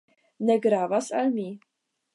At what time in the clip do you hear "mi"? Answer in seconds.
1.39-1.49